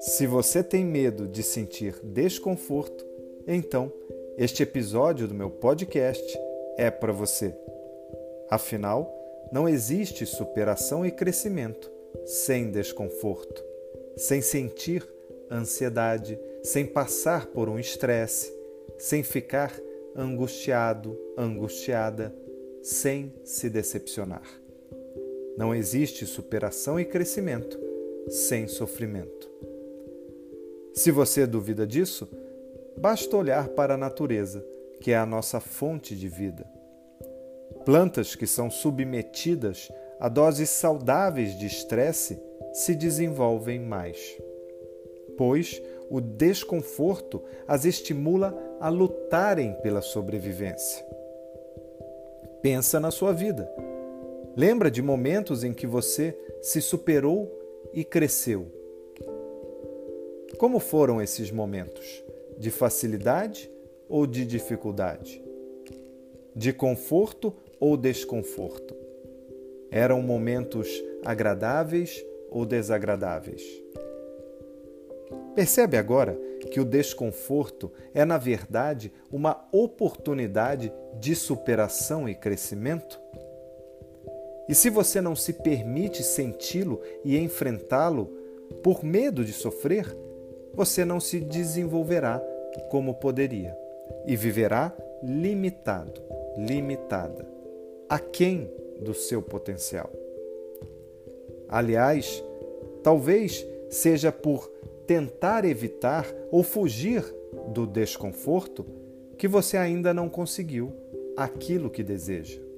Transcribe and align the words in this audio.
Se 0.00 0.26
você 0.26 0.62
tem 0.62 0.84
medo 0.84 1.28
de 1.28 1.42
sentir 1.42 1.94
desconforto, 2.02 3.06
então 3.46 3.92
este 4.36 4.62
episódio 4.62 5.28
do 5.28 5.34
meu 5.34 5.50
podcast 5.50 6.38
é 6.76 6.90
para 6.90 7.12
você. 7.12 7.54
Afinal, 8.50 9.10
não 9.52 9.68
existe 9.68 10.26
superação 10.26 11.06
e 11.06 11.10
crescimento 11.10 11.90
sem 12.24 12.70
desconforto, 12.70 13.64
sem 14.16 14.42
sentir 14.42 15.06
ansiedade, 15.50 16.38
sem 16.62 16.84
passar 16.84 17.46
por 17.46 17.68
um 17.68 17.78
estresse, 17.78 18.52
sem 18.98 19.22
ficar 19.22 19.72
angustiado, 20.14 21.18
angustiada, 21.36 22.34
sem 22.82 23.32
se 23.44 23.70
decepcionar. 23.70 24.59
Não 25.60 25.74
existe 25.74 26.24
superação 26.24 26.98
e 26.98 27.04
crescimento 27.04 27.78
sem 28.30 28.66
sofrimento. 28.66 29.46
Se 30.94 31.10
você 31.10 31.46
duvida 31.46 31.86
disso, 31.86 32.26
basta 32.96 33.36
olhar 33.36 33.68
para 33.68 33.92
a 33.92 33.98
natureza, 33.98 34.64
que 35.02 35.10
é 35.10 35.18
a 35.18 35.26
nossa 35.26 35.60
fonte 35.60 36.16
de 36.16 36.28
vida. 36.28 36.66
Plantas 37.84 38.34
que 38.34 38.46
são 38.46 38.70
submetidas 38.70 39.92
a 40.18 40.30
doses 40.30 40.70
saudáveis 40.70 41.58
de 41.58 41.66
estresse 41.66 42.40
se 42.72 42.94
desenvolvem 42.94 43.80
mais, 43.80 44.18
pois 45.36 45.82
o 46.08 46.22
desconforto 46.22 47.44
as 47.68 47.84
estimula 47.84 48.58
a 48.80 48.88
lutarem 48.88 49.74
pela 49.82 50.00
sobrevivência. 50.00 51.04
Pensa 52.62 52.98
na 52.98 53.10
sua 53.10 53.34
vida. 53.34 53.70
Lembra 54.56 54.90
de 54.90 55.00
momentos 55.00 55.62
em 55.62 55.72
que 55.72 55.86
você 55.86 56.36
se 56.60 56.82
superou 56.82 57.50
e 57.94 58.04
cresceu. 58.04 58.66
Como 60.58 60.80
foram 60.80 61.22
esses 61.22 61.50
momentos? 61.50 62.24
De 62.58 62.70
facilidade 62.70 63.70
ou 64.08 64.26
de 64.26 64.44
dificuldade? 64.44 65.42
De 66.54 66.72
conforto 66.72 67.54
ou 67.78 67.96
desconforto? 67.96 68.94
Eram 69.90 70.20
momentos 70.20 70.88
agradáveis 71.24 72.24
ou 72.50 72.66
desagradáveis? 72.66 73.62
Percebe 75.54 75.96
agora 75.96 76.38
que 76.70 76.80
o 76.80 76.84
desconforto 76.84 77.90
é, 78.12 78.24
na 78.24 78.36
verdade, 78.36 79.12
uma 79.30 79.68
oportunidade 79.72 80.92
de 81.18 81.34
superação 81.34 82.28
e 82.28 82.34
crescimento? 82.34 83.20
E 84.70 84.74
se 84.76 84.88
você 84.88 85.20
não 85.20 85.34
se 85.34 85.52
permite 85.52 86.22
senti-lo 86.22 87.00
e 87.24 87.36
enfrentá-lo 87.36 88.26
por 88.84 89.02
medo 89.02 89.44
de 89.44 89.52
sofrer, 89.52 90.06
você 90.72 91.04
não 91.04 91.18
se 91.18 91.40
desenvolverá 91.40 92.40
como 92.88 93.14
poderia 93.14 93.76
e 94.24 94.36
viverá 94.36 94.96
limitado, 95.24 96.22
limitada, 96.56 97.44
aquém 98.08 98.70
do 99.00 99.12
seu 99.12 99.42
potencial. 99.42 100.08
Aliás, 101.68 102.40
talvez 103.02 103.66
seja 103.90 104.30
por 104.30 104.70
tentar 105.04 105.64
evitar 105.64 106.32
ou 106.48 106.62
fugir 106.62 107.24
do 107.74 107.88
desconforto 107.88 108.86
que 109.36 109.48
você 109.48 109.76
ainda 109.76 110.14
não 110.14 110.28
conseguiu 110.28 110.92
aquilo 111.36 111.90
que 111.90 112.04
deseja. 112.04 112.69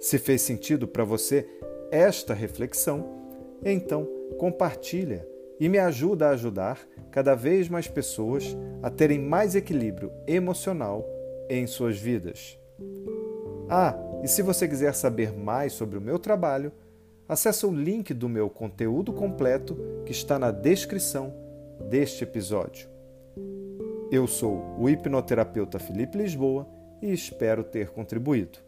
Se 0.00 0.18
fez 0.18 0.42
sentido 0.42 0.86
para 0.86 1.04
você 1.04 1.46
esta 1.90 2.32
reflexão, 2.32 3.04
então 3.64 4.06
compartilha 4.38 5.26
e 5.58 5.68
me 5.68 5.78
ajuda 5.78 6.28
a 6.28 6.30
ajudar 6.30 6.78
cada 7.10 7.34
vez 7.34 7.68
mais 7.68 7.88
pessoas 7.88 8.56
a 8.82 8.90
terem 8.90 9.18
mais 9.18 9.56
equilíbrio 9.56 10.12
emocional 10.26 11.04
em 11.48 11.66
suas 11.66 11.98
vidas. 11.98 12.58
Ah, 13.68 13.98
e 14.22 14.28
se 14.28 14.40
você 14.40 14.68
quiser 14.68 14.94
saber 14.94 15.32
mais 15.32 15.72
sobre 15.72 15.98
o 15.98 16.00
meu 16.00 16.18
trabalho, 16.18 16.72
acesse 17.28 17.66
o 17.66 17.72
link 17.72 18.14
do 18.14 18.28
meu 18.28 18.48
conteúdo 18.48 19.12
completo 19.12 19.76
que 20.06 20.12
está 20.12 20.38
na 20.38 20.50
descrição 20.50 21.34
deste 21.88 22.22
episódio. 22.22 22.88
Eu 24.10 24.26
sou 24.26 24.76
o 24.78 24.88
hipnoterapeuta 24.88 25.78
Felipe 25.78 26.16
Lisboa 26.16 26.66
e 27.02 27.12
espero 27.12 27.64
ter 27.64 27.90
contribuído. 27.90 28.67